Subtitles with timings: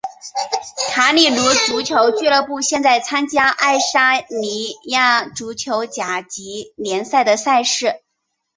[0.89, 1.35] 卡里鲁
[1.67, 8.01] 足球俱乐部现在参加爱沙尼亚足球甲级联赛的赛事。